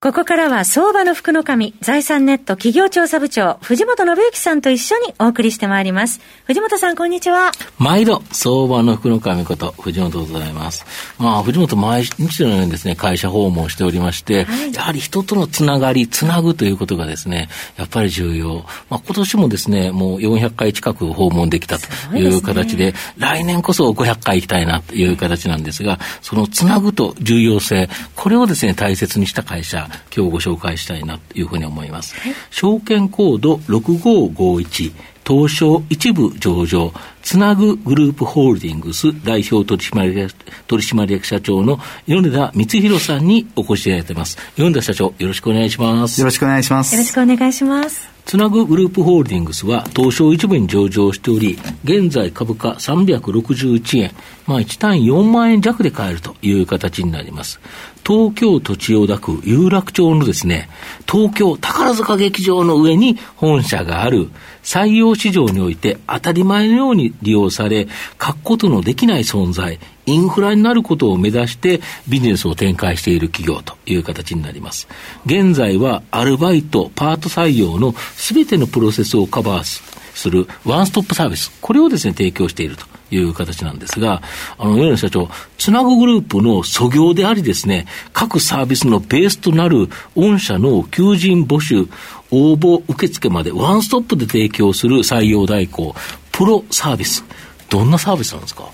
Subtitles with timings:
[0.00, 6.20] ここからは相場の福の神、財産ネット企業調査部長、藤本信之さんと一緒にお送りしてまいります。
[6.44, 7.50] 藤本さん、こんにちは。
[7.78, 10.86] 毎度、相場の福の神こと、藤本でございます。
[11.18, 18.64] まあ、藤本毎日のようにですね、会社訪問しておりまして、はい、やはり人とのつながり、つなぐということがですね、やっぱり重要。
[18.88, 32.14] まあ、今年もですね、もう400回近く訪問できたという形で、でね、来年こそ500回行きたいなという形なんですが、そのつなぐと重要性、これをですね、大切にした会社、今日ご紹介したいなというふうに思います。
[32.16, 34.92] はい、証券コード6551
[35.28, 36.90] 東証一部上場、
[37.22, 40.34] つなぐグループホールディングス代表取締役
[40.66, 44.38] 取締役社長の米田光弘さんにお越しいただいています。
[44.56, 46.18] 米田社長、よろしくお願いします。
[46.18, 46.94] よろしくお願いします。
[46.94, 48.08] よろしくお願いします。
[48.24, 54.12] つなぐグループホールディングスは東証一部に上場しており、現在株価361円、
[54.46, 57.58] まあ1単位4万円弱で買えるという形になります。
[58.06, 60.68] 東京都千代田区有楽町のですね、
[61.10, 64.28] 東京宝塚劇場の上に本社がある
[64.68, 67.88] 採用市場において当たり前のように利用され、
[68.18, 74.86] 欠くことのできない存在、インフラになることを目指してビジネスを展開している企業という形になります。
[75.24, 84.20] 現在はアルバイト、パート採用のすべてのプロセスをカバーするワンストップサービス、これをですね、提供しているという形なんですが、
[84.58, 91.88] あの、米野社長、つなぐグループの素業でありですね、各サービスのベースとなる御社の求人募集、
[92.30, 95.94] 応募受付までワンストップで提供する採用代行、
[96.32, 97.24] プロサービス。
[97.70, 98.68] どんなサービスなんですか？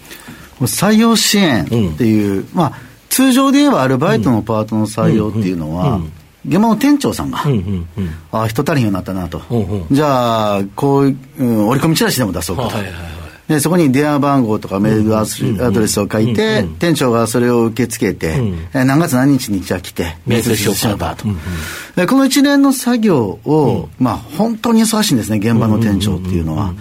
[0.60, 2.72] 採用支援っていう、うん、まあ、
[3.08, 6.00] 通常で言えばアルバイトのパートの採用っていうのは、
[6.46, 12.68] 現場の店長さんが、うんうんうん、ああ、人足りんようになったなと、うんうん、じゃあ、こういう、うん、折り込みチラシでも出そうかと。
[12.68, 15.16] はいはいはいでそこに電話番号とかメール
[15.64, 21.38] アドレスを書いて、うんうん、店長がそれを受け付けて、うん、何月何日にじゃあ来て、面接しようかと、うんうん、
[21.94, 22.06] で。
[22.06, 26.74] この一連の作業を、まあ、本当に忙しいんですね、現場の店長っていうのは。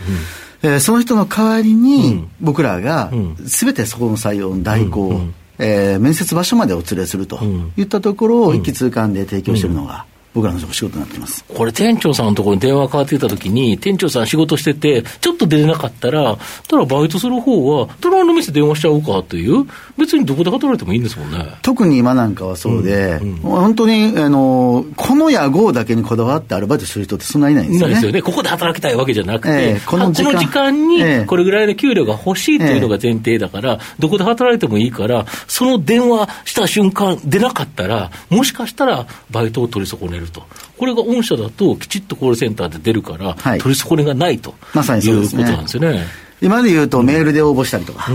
[0.62, 3.12] えー、その人の代わりに、僕らが、
[3.46, 5.22] すべてそこの採用の代行を、
[5.60, 7.44] えー、面接場所までお連れすると
[7.78, 11.46] いったところを一気通貫で提供しているのが、僕らの仕事になってます。
[11.48, 19.66] これ、店長さんのところに電話かかってきたときに、店長さん仕事してて、ちょっと出れなかったら、ただバイトする方は、隣の店電話しちゃおうかという、
[19.98, 21.56] 別にどこで働いてもいいんですもんね。
[21.62, 27.94] 特に今なんかはそうで、うんうん、本当にあのこの屋号だけにこだわってアルバイトする人ってそんなにいないんですよね。
[27.94, 28.22] ですよね。
[28.22, 40.44] ここで働きたいわけじゃなくて、えー、この時間にこれぐらいの給料が欲しいというのが前提だから、えー、どこで働いてもいいから、その電話した瞬間、出なかったら、もしかしたらバイトを取り損ねると。
[40.78, 46.23] これが御社だと、きちっとコールセンターで出るから、はい、取り損ねがないとまいうことなんですよね。
[46.44, 48.12] 今で言うとメールで応募したりとか、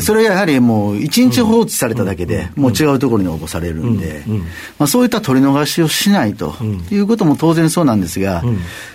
[0.00, 4.22] それはやはりもう一日放置されただけで、もう違うところに応募されるんで、
[4.78, 6.54] まあ、そういった取り逃しをしないと
[6.92, 8.42] いうことも当然そうなんですが、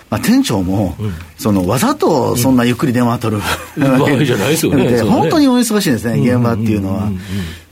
[0.08, 0.96] まあ、店長も、
[1.38, 5.02] そのわざとそんなゆっくり電話取る、わけじゃないですよね。
[5.02, 7.10] 本当にお忙しいんですね、現場っていうのは。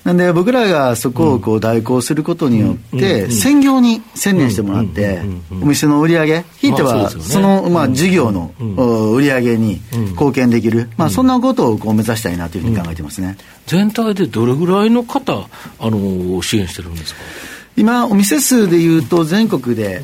[0.04, 5.20] なんで僕らがそこをこう代行することによって、専業に専念してもらって、
[5.60, 8.53] お店の売り上げ、ひいてはそのまあ事業の
[9.14, 9.81] 売り上げに
[10.12, 13.36] 貢献できる、まあ、そんなことをこう目指したいなというふうに考えてますね、
[13.66, 15.47] 全体でどれぐらいの方、
[15.78, 17.20] あの支援してるんですか？
[17.76, 20.03] 今、お店数でいうと、全国で、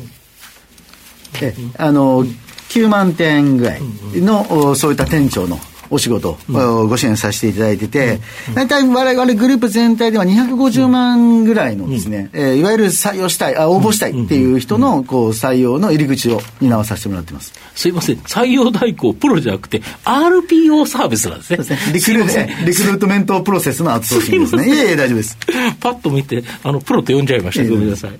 [1.41, 2.23] えあの
[2.69, 3.81] 9万店ぐらい
[4.15, 5.57] の、そういった店長の
[5.89, 8.19] お仕事、うん、ご支援させていただいてて、
[8.53, 17.53] 大体われわれグループ全体では250万ぐらいのですね、うん、えー、いわゆる採用したい、あ応募したいっていう人のこう採用の入り口を担わさせてもらってます。
[17.75, 21.63] すいません、採用代行プロじゃなくて、RPO サービスなんですね。
[21.63, 24.67] すねリクルリクルートメントプロセスのアウトソーシングですね。
[24.67, 25.37] いえいえ、大丈夫です。
[25.79, 27.69] パッと見て、あの、プロって呼んじゃいました。
[27.69, 28.11] ごめんなさい。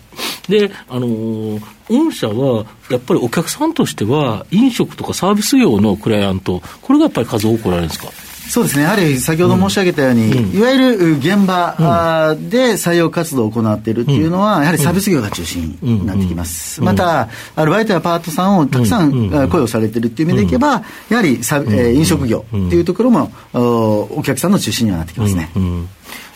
[0.49, 8.07] で、あのー、御社はやっぱりお客さんとしては、飲食とかサービス業のクライアント、これがやっぱり数多くおられるんですか？
[8.47, 16.79] そうですね、やはり先ほど申し上げたように、うん、いわゆる現場で採用活動を行っているっていうのは、やはりサービス業が中心になってきます。
[16.79, 25.49] また、アルバイトやパートさんをたくさん雇用されているっていう意味でいけば、やはりサ、え飲食業っていうところもお客さんの中心にはなってきますね。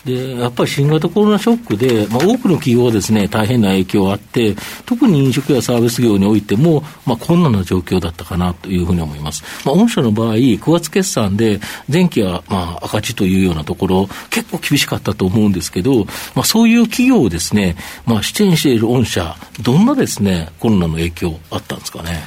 [0.04, 4.56] で、やっぱり新型コロナショックで、まあ、多くの企業はですね、大変な影響があって、
[4.86, 9.44] 特に飲食やサービス業においても、まあ、困難な状況だったかなというふうに思います。
[9.64, 11.60] まあ、御社の場合、9月決算で、
[11.92, 16.04] 前期は、まあ、赤字というようなところ、結構厳しかったと思うんですけど、
[16.34, 22.22] まあ、そういう企業をですね、まあ、支援している御社、どんなですね、コロナの影響あったんですかね？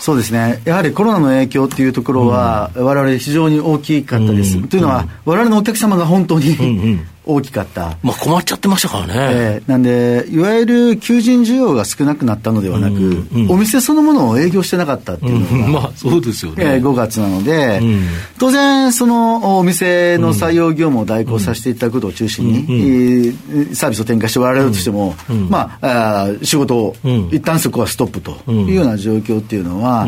[0.00, 4.56] そうですね、やはりコロナの影響っていうところは、われわれ非常に大きかったです。
[4.56, 7.96] うん、というのは、われわれのお客様が本当に、うんうん大きかった。
[8.02, 9.14] まあ困っちゃってましたからね。
[9.16, 16.64] えー、なんで、いわゆる求人需要が少なくなったのではなく、うんうん、お店そのものを営業してなかったっていうのが、うん、まあそうですよね。
[16.64, 18.06] えー、5月なので、うん、
[18.38, 25.14] 当然、そのお店の採用業務を代行させていただくことを中心に、うん、サービスを展開しておられるとしても、
[25.48, 26.96] まああ、仕事を、
[27.30, 30.06] 一旦そこはストップというような状況っていうのは、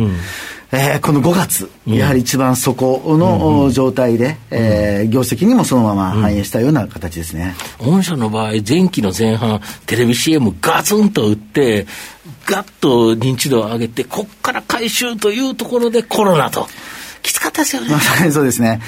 [0.75, 7.55] えー、この5月、やはり一番底の状態で、うん、えー、業績にもそのまま反映したような形ですね。
[7.79, 11.87] 御社の場合、前期の前半、テレビ CM ガツンと打って、
[12.47, 16.67] ガッと認知度を上げて、こっから回収というところでコロナと。
[17.23, 17.91] きつかったですよね。
[17.91, 18.81] まさにそうですね、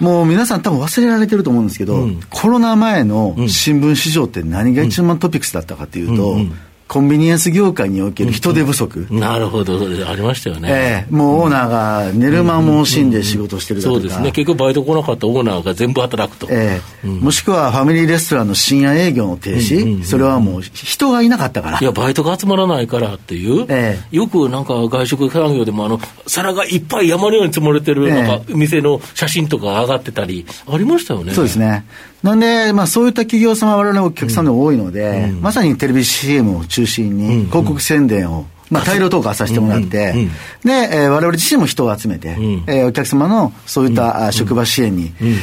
[0.00, 6.58] うん、もう皆さん多分忘れられてると思うんですけど、うん、コロナ前の新聞市場って何が一番トピックスだったかというと、うん
[6.88, 9.06] コンビニエンス業界における人手不足。
[9.10, 10.68] なるほど、ありましたよね。
[10.70, 11.12] ええ。
[11.12, 16.48] ー、もうオーナーが寝る間も惜しんで仕事してるだとか、そうですね、結局バイト来なかったオーナーが全部働くと。
[16.50, 17.06] ええ。
[17.06, 21.78] ーうん、もしくはファミリーレストランの深夜営業の停止、うんうんうん、それはもう人がいなかったから。
[21.78, 24.14] いや、バイトが集まらないからっていう、ええ。
[24.14, 31.34] ー、よくなんか外食産業でもあの、皿がいっぱい山のように積まれてる、なんか店の写真とか上がってたり、ありましたよね。
[31.34, 31.84] そうですね。
[32.22, 45.36] なんで、まあ、そういった企業様、我々のお客さんで多いので、うん、まさにテレビ CM を中心に、広告宣伝を、まあ、大量投下させてもらって、うんうん、で、えー、我々自身も人を集めて、うん、えー、お客様のそういった、うん、職場支援に、うん、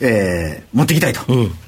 [0.00, 1.20] えー、持っていきたいと。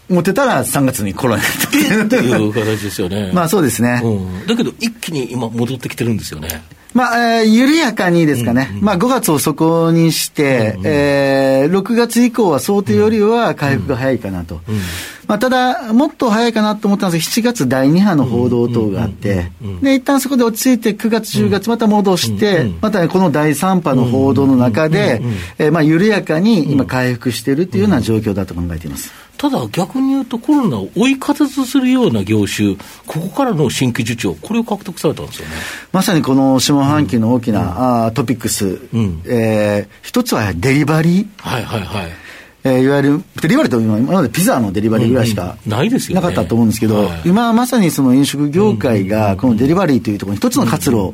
[0.09, 3.31] 持ってたら3月にコロナになったいう形ですよね。
[3.35, 4.03] まあそうですね、
[4.47, 6.63] だけど一気に今戻ってきてるんですよね。
[6.95, 14.61] まあ、えー、緩やかにですかね、うんうん、まあ、5月を底にして、うんうん、えー、6月以降は想定よりは回復が早いかなと。
[14.67, 14.81] うんうん、
[15.29, 19.53] まあ、ただ、もっと早いかなと思ったんですが、7月第2波の報道等があって、
[19.83, 25.21] で、一旦そこで落ち着いて、9月、10月また戻して、また、ね、この第3波の報道の中で、
[25.59, 29.13] えー、まあ、緩やかに今回復しているというような状況だと考えています。
[29.37, 32.77] ただ逆に言うと、コロナを追い風とするような業種、
[33.07, 35.55] ここからの新規受注、これを獲得されたんですよね。
[35.93, 41.27] まさにこの下半期の大きな、うん、あトピックス、うん、えー、一つはデリバリー。
[41.37, 42.28] はいはいはい。
[42.65, 51.13] えー、いわゆるデリバリーと今までピザのデリバリーぐらいしかないですよなかったと思うんですけど、今はまさにその飲食業界がこのデリバリーというところに一つの活路を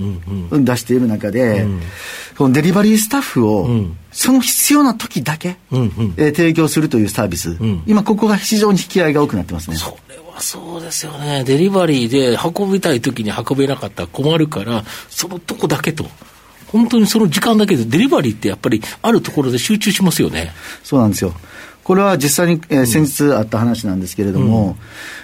[0.51, 1.67] 出している中で、
[2.39, 3.69] このデリバリースタッフを
[4.11, 9.77] その必要な時だけ、えー、提供するというサービス、今ここが非常に引き合いが多くなってますね。
[9.77, 11.45] それはそうですよね。
[11.45, 16.07] デリバリーで運びたい時に運べなかったら困るから、そのとこだけと。
[16.69, 20.53] 本当にその時間だけで、デリバリーってやっぱりあるところで集中しますよね。
[20.83, 21.35] そうなんですよ。
[21.85, 24.77] これは実際に、えー、先日あった話なんですけれども、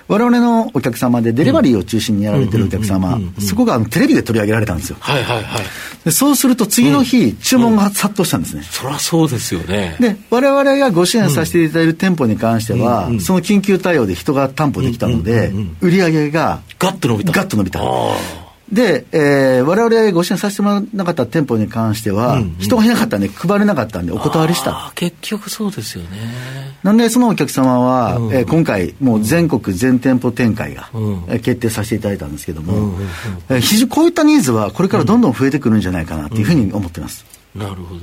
[0.08, 4.96] われわれのお客様でデリバリーを中心にやられてるお客様、そこがあのテレビで取り上げられたんですよ。
[5.00, 5.64] はいはいはい。
[6.04, 8.62] でそうすると次の日、注文が殺到したんですね。
[8.62, 9.96] そりゃそうですよね。
[10.00, 17.32] で、われわれがご支援させていただいる店舗に関しては、その緊急対応で人が担保できたので、売り上げがガッと伸びた。
[17.32, 17.80] ガッと伸びた。
[18.72, 24.92] で、えー、我々ご支援させてもらわなかった店舗に関しては、うんうん、人がいなかったんで、配れなかったんで、お断りした。
[24.94, 26.18] 結局そうですよね。
[26.82, 33.08] なんで、そのお客様は、うん、えー、今回、もう全国全店舗展開が、うん、決定させていただいたんですけども、うんうんうん
[33.50, 37.39] えー、非常こういったニーズは、これからどんどん増えてくるんじゃないかなというふうに思ってます。
[37.54, 38.00] なるほど。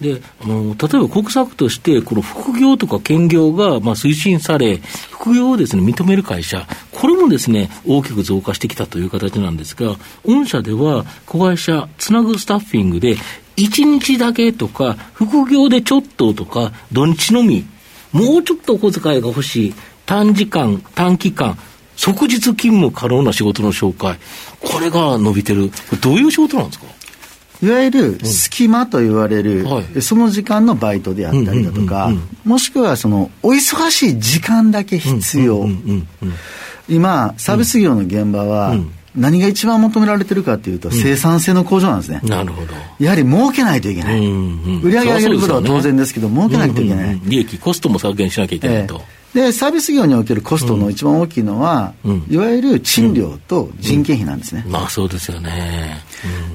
[0.00, 13.16] であの例えば国策として、この副業とか兼業がまあ推進され、副業をです、ね、認める会社、これもです、ね、大きく増加してきたという形なんですが、御社では子会社つなぐスタッフィングで、
[13.56, 17.64] 1日だけとか、副業でちょっととか、土日のみ、
[18.12, 19.74] もうちょっとお小遣いが欲しい、
[20.06, 21.56] 短時間、短期間、
[21.96, 24.18] 即日勤務可能な仕事の紹介、
[24.60, 26.86] これが伸びてる、これどういう仕事なんですか？
[27.64, 32.10] いわゆる隙間と言われる、うんその時間のバイトであったりだとか、
[32.44, 35.66] もしくはそのお忙しい時間だけ必要、
[36.88, 38.74] 今、サービス業の現場は、
[39.16, 42.20] 何が一番求められてるかというと、生産性の向上なんですね。
[42.24, 42.74] なるほど。
[42.98, 44.18] やはり儲けないといけない。
[44.18, 47.20] 売り上げ上げることは当然ですけど、儲けないといけない。
[47.24, 49.02] 利益、コストも削減しなきゃいけないと。
[49.34, 52.26] で、サービス業におけるコストの一番大きいのは、うん。
[52.30, 54.64] いわゆる賃料と人件費なんですね。
[54.68, 56.00] まあそうですよね。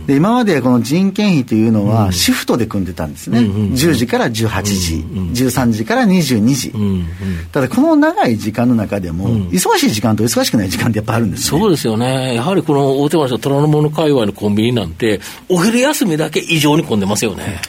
[0.08, 7.06] で今までこの人件費というのはシフトで組んでたんですね、うんうん10時から18時、うん13時から22時、うんうん。
[7.52, 9.50] ただこの長い時間の中でも、ん。
[9.50, 11.60] 忙しい時間と忙しくない時間ってやっぱあるんですね。
[11.60, 12.36] そうですよね。
[12.36, 15.20] やはりこの大手町の虎ノ門界隈のコンビニなんて、
[15.50, 17.60] お昼休みだけ異常に混んでますよね。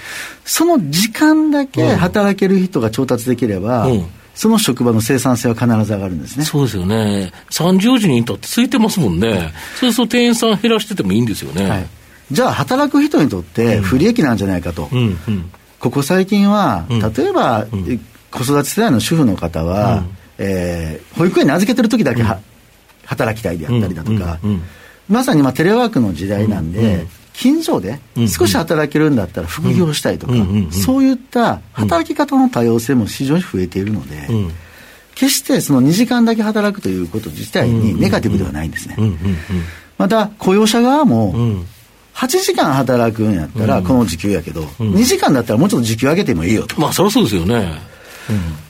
[0.45, 6.45] その時間だけ働ける人が調達できれば、うんその職場の生産性は必ず上がるんですね。
[6.45, 7.33] そうですよね。
[7.51, 9.53] 30時にいたって空いてますもんね。
[9.79, 11.69] そうすると店員さん減らしててもいいんですよね。
[11.69, 11.87] はい、
[12.31, 15.51] じゃあ働く人にとって不利益なんじゃないかと、うんうん。
[15.79, 17.99] ここ最近は、うん例えば、え
[18.31, 22.41] 子育て世代の主婦の方は、うんえー保育園に預けてる時だけは、
[23.05, 24.63] 働きたいであったりだとか、うんうんうん
[25.09, 27.09] まさに今テレワークの時代なんで、うんうん
[27.41, 30.35] 近所でうん少し働けるんだったら副業したいとか、
[30.71, 34.53] そういった働き方の多様性も非常に増えているので、うん
[35.17, 38.97] 決してその2時間だけ働くということ自体にネガティブではないんですね。
[39.99, 41.67] また雇用者側も、うんうん
[42.13, 46.79] 8時間働くんやったらこの時給やけど、2時間だったらもうちょっと時給上げてもいいよと。
[46.79, 47.81] まあそりゃそうですよね。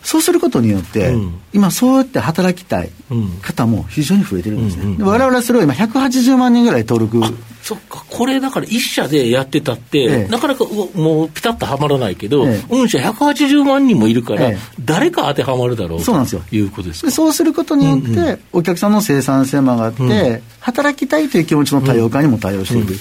[0.02, 4.82] そうすることによって、うん今そうやって働きたいうん方も非常に増えてるんですね。
[4.84, 7.20] うんうんで我々はそれを今180万人ぐらい登録。
[7.62, 10.28] そっか、これだから一社でやってたって、ええ。
[10.28, 12.64] なかなかうもうピタッとはまらないけど、ええ。
[12.68, 14.58] 御社180万人もいるから、ええ。
[14.80, 16.42] 誰か当てはまるだろうそうなんですよ。
[16.48, 22.94] ということですそうすることによって、お客さんの生産性も上がって、働きたいという気持ちの多様化にも対応していく。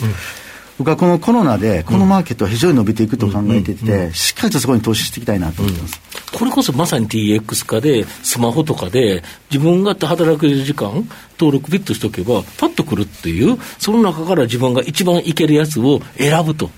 [0.80, 6.00] 僕はこのコロナで、このマーケットは非常に伸びていくと考えていて、しっかりとそこに投資していきたいなと思ってます。
[6.32, 9.22] これこそまさに TX 化で、スマホとかで、
[9.52, 11.06] 自分が働く時間、
[11.38, 16.72] 登録ピッとしておけば、パッと来るっていう、その中から自分が一番いけるやつを選ぶと。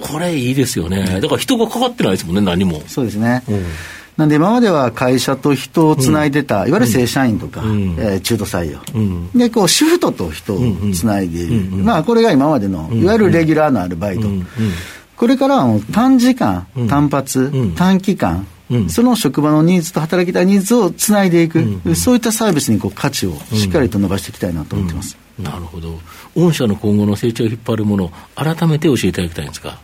[0.00, 1.20] これいいですよね。
[1.20, 2.82] だから人がかかってないですもんね、何も。
[2.88, 3.44] そうですね。
[3.48, 3.64] うん
[4.16, 7.96] なんで今までは会社と人をつないでた、いわゆる正社員とか、ん。
[7.98, 9.30] えー中途採用、うん。
[9.32, 10.60] でこうシフトと人を
[10.94, 14.46] つないでいる、うんうんまあ、これが今までのいわゆるレギュラーのアルバイト、うんうん。
[15.16, 16.88] これからはもう短時間、ん。
[16.88, 17.74] 単発、ん。
[17.74, 18.88] 短期間、うん。
[18.88, 21.62] その職場のニーズと働きたいニーズをつないでいく、
[21.94, 25.16] そういったサービスにこう価値をしっかりと伸ばしていきたいなと思ってます。
[25.38, 26.00] なるほど。
[26.34, 29.78] 御社の今後の成長を引っ張るもの、改めて教えていただきたいんですか？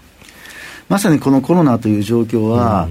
[0.88, 2.88] まさにこのコロナという状況は、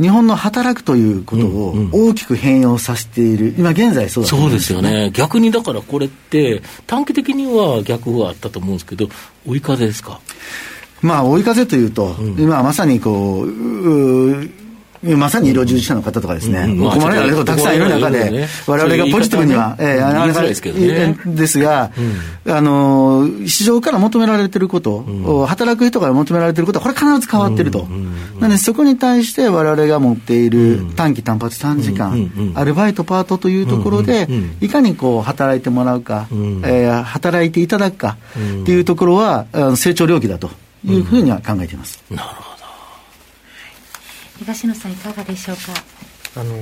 [0.00, 5.10] 日本の働くということを大きく変容させている、今現在そうだと思そうですすよね。
[5.12, 9.08] 逆にだからこれって、短期的には逆はあったと思うんですけど、
[9.46, 10.20] 追い風ですか？
[11.02, 14.50] まあ、追い風というと、今まさにこう、うう
[15.02, 16.78] まさに医療従事者の方とかですね、うん。
[16.78, 20.86] まあ困られる方たくさんいる中で、我々がポジティブには、ええ言いづらいですけどね。
[20.86, 21.90] ええですが、
[22.46, 27.86] あの、市場から求められていること、働く人から求められていることは、これ必ず変わっていると。
[28.38, 34.28] なので、そこに対して我々が持っている短期単発短時間、アルバイトパートというところで、
[34.60, 38.16] いかにこう、働いてもらうか、えー働いていただくか
[38.62, 40.50] っていうところは、成長領域だと
[40.86, 42.02] いうふうには考えています。
[42.10, 42.51] なるほど。
[44.42, 45.62] 東野さんいかがでしょうか？
[46.34, 46.56] あの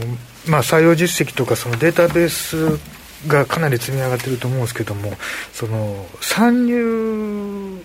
[0.49, 2.79] まあ、採用実績とかそのデータベース
[3.29, 5.13] がかなり積み上がってると思うんですけども
[5.53, 7.81] その参入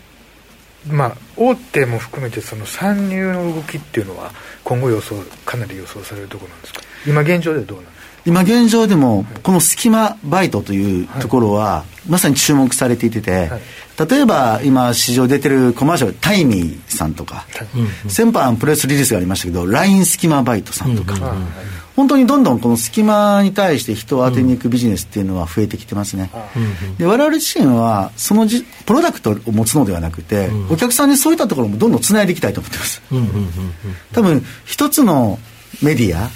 [0.88, 4.32] まあ大手も含めてその参入の動きっていうのは
[4.64, 6.82] 今後予想かなり予想されるところなんですか？
[7.06, 8.05] 今現状ではどうなんですか？
[8.26, 13.50] 今現状でも、この隙間バイトというところは、まさに注目されていてて、
[14.10, 17.46] 例えば今市場出てるコマーシャル、タイミーさんとか、
[18.08, 21.36] 先般プレスリリースがありましたけど、LINE 隙間バイトさんとか、
[21.96, 26.30] 本当にどんどんこの隙間に対して人を当てに行くビジネスっていうのは増えてきてますね。
[26.98, 33.02] で我々自身は、そのじプロダクトを持つのではなくて、お客さんにそういったところもどんどんつないでいきたいと思ってます。
[34.14, 35.40] 多分、一つの
[35.82, 36.30] メディア、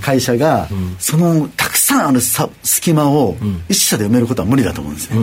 [0.00, 0.68] 会社が、
[0.98, 3.36] そのたくさんあるさ隙間を
[3.68, 5.18] 一社で埋めることは無理だと思うんですね。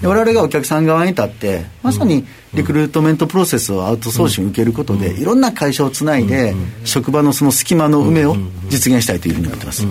[0.00, 6.54] で我々がお客さん側に立ってまさにリクルートメントプロセスをアウトソーシング受けることでいろんな会社をつないで
[6.84, 8.36] 職場のその隙間の埋めを
[8.68, 9.86] 実現したいというふうに思ってます。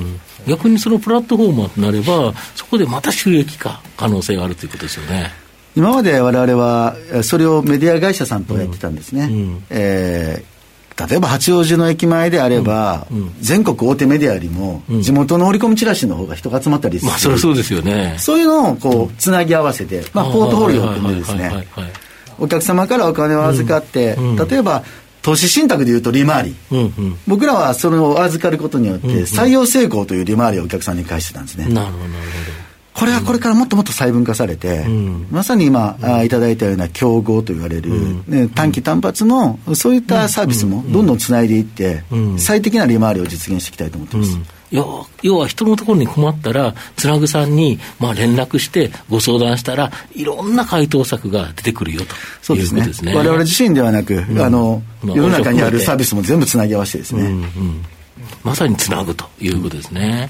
[0.47, 5.31] 逆にそのプラットフォーマーとなれば、そこでまた収益化可能性があるということですよね。
[5.75, 9.29] 今まで我々はえそれをメディア会社さんとやってたんですね、
[9.69, 10.58] えー
[11.07, 13.07] 例えば八王子の駅前であれば、
[13.39, 18.15] 全国大手メディアよりも地元の折り込みチラシの方が人が集まったりする、まあ、それはそうですよね。
[18.17, 21.67] そういうのをこうつなぎ合わせて、まあ、ポートフォリオを組んでですね。
[22.37, 24.17] お客様からお金を預かって、
[24.49, 24.83] 例えば
[25.21, 27.17] 投資信託でいうと利回り、うんうん。
[27.27, 32.68] 僕らはそれを預かることによって採用成功という利回りをお客さんに返してたんですね、なるほど、なるほ
[32.99, 42.03] これはこれからもっともっと細分化されて、うん、まさに今、うん、あいただいたような競合と言われる、うん、ね、短期単発のそういったサービスもどんどんつないでいって、
[42.37, 44.37] 最適な利回りを実現していきたいと思ってます。
[44.71, 52.83] 要要は人のところに困ったら、つなぐさんにまあ連絡してご相談したら、いろんな回答策が出てくるよとそうですね。
[52.93, 53.15] すね。
[53.15, 57.23] 我々自身ではなく、うん、あの、まあ、世の中にあるサービスも全部つなぎ合わせてですね。
[57.23, 57.85] うんうん、
[58.43, 60.29] まさにつなぐということですね。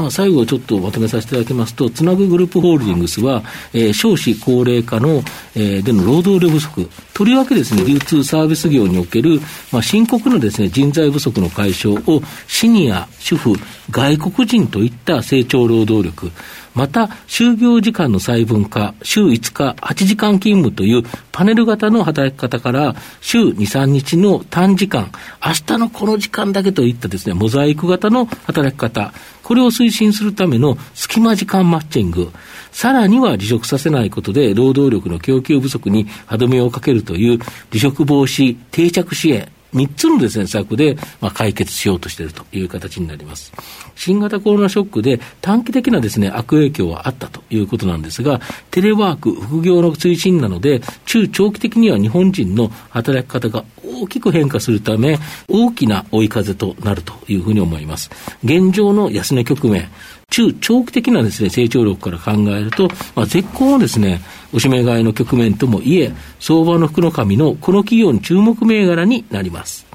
[0.00, 3.42] まあ、最後ちょっとまとめさせていただきますと、つなぐグループホールディングスは、
[3.72, 5.22] えー、少子高齢化の、
[5.54, 9.40] えー、での労働力不足、とりわけですね、流通サービス業における、
[9.72, 13.54] まあ、深刻なですね、人材不足の解消を、シニア、主婦、
[13.90, 16.30] 外国人といった成長労働力、
[16.74, 25.10] また、就業時間の細分化、週5日、8時間勤務というパネル型の働き方から、週2、3日の短時間、
[25.44, 29.12] 明日のこの時間だけといったですね、モザイク型の働き方、
[29.42, 32.30] これを推進するための隙間時間マッチング、
[32.70, 37.38] さらには離職させないことで労働力の供給不足に歯止めをかけるという
[37.70, 43.52] 離職防止定着支援、3つのですね、策で、まあ、解決しようとしているという形になります。
[43.94, 58.10] 新型コロナショックで短期的なですね、悪影響はあったということなんですが、テレワーク、副業の推進なので、中長期的には日本人の働き方が大きく変化するため、大きな追い風となるというふうに思います。
[58.44, 59.88] 現状の安値局面、
[60.30, 64.22] 中長期的なですね、成長力から考えると、まあ、絶好のですね、
[64.52, 69.90] おしめ買いの局面ともいえ、相場の福の神のこの企業の注目銘柄になります。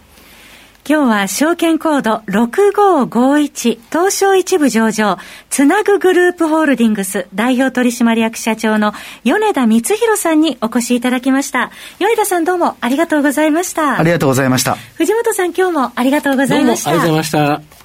[0.88, 5.18] 今日は証券コード6551東証一部上場
[5.50, 11.72] つなぐグループホールディングス代表取締役社長の米田光弘さんにお越しいただきました。
[11.98, 13.98] 米田さんどうもありがとうございました。
[13.98, 14.76] ありがとうございました。
[14.94, 16.92] 藤本さん今日もありがとうございました。
[16.92, 17.85] ありがとうございました。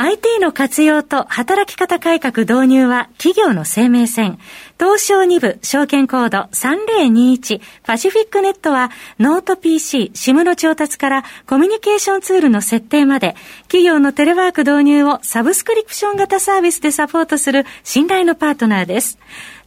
[0.00, 4.38] IT の活用と働き方改革導入は企業の生命線。
[4.78, 19.18] 東証2部証券コード3021パシフィックネットはノート PC、SIM の調達からコミュニケーションツールの設定まで企業のテレワーク導入をサブスクリプション型サービスでサポートする信頼のパートナーです。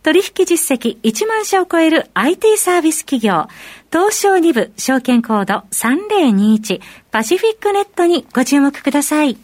[0.01, 3.49] 取引実績1万社を超える IT サービス企業、
[3.91, 6.79] 東証2部証券コード3021
[7.11, 9.37] パシフィックネットにご注目ください。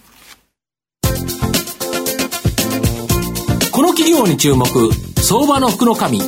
[3.77, 4.65] この企業に注目
[5.21, 6.25] 相場の福の神こ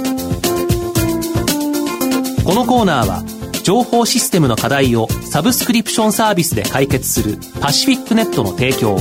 [2.54, 3.24] のコーナーは
[3.64, 9.00] 情報システムの課題をサブスクリプションサービスで解決するパシフィックネットの提供を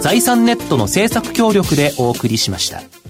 [0.00, 3.01] 財産ネットの政策協力でお送りしました。